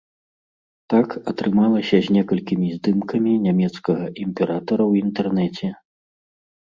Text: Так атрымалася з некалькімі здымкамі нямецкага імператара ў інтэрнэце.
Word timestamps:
Так 0.93 1.07
атрымалася 1.31 1.95
з 2.07 2.15
некалькімі 2.15 2.67
здымкамі 2.77 3.31
нямецкага 3.47 4.05
імператара 4.25 4.83
ў 4.87 4.93
інтэрнэце. 5.07 5.67